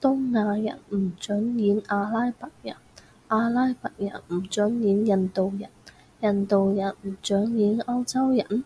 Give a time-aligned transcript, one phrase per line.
[0.00, 2.74] 東亞人唔准演阿拉伯人，
[3.28, 5.70] 阿拉伯人唔准演印度人，
[6.34, 8.64] 印度人唔准演歐洲人？